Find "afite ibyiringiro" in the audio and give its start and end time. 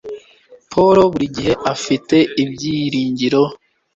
1.73-3.43